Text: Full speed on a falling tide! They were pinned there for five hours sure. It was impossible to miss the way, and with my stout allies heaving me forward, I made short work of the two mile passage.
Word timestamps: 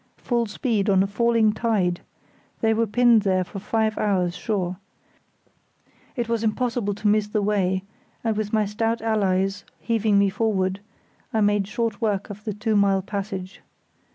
Full 0.17 0.47
speed 0.47 0.89
on 0.89 1.03
a 1.03 1.05
falling 1.05 1.53
tide! 1.53 2.01
They 2.61 2.73
were 2.73 2.87
pinned 2.87 3.21
there 3.21 3.43
for 3.43 3.59
five 3.59 3.99
hours 3.99 4.35
sure. 4.35 4.77
It 6.15 6.27
was 6.27 6.43
impossible 6.43 6.95
to 6.95 7.07
miss 7.07 7.27
the 7.27 7.43
way, 7.43 7.83
and 8.23 8.35
with 8.35 8.51
my 8.51 8.65
stout 8.65 9.03
allies 9.03 9.63
heaving 9.79 10.17
me 10.17 10.31
forward, 10.31 10.79
I 11.35 11.41
made 11.41 11.67
short 11.67 12.01
work 12.01 12.31
of 12.31 12.45
the 12.45 12.53
two 12.55 12.75
mile 12.75 13.03
passage. 13.03 13.61